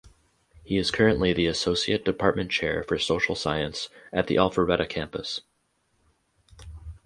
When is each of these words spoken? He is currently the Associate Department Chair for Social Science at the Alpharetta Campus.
He 0.63 0.77
is 0.77 0.89
currently 0.89 1.31
the 1.31 1.45
Associate 1.45 2.03
Department 2.03 2.49
Chair 2.49 2.81
for 2.81 2.97
Social 2.97 3.35
Science 3.35 3.87
at 4.11 4.25
the 4.25 4.33
Alpharetta 4.33 4.89
Campus. 4.89 5.41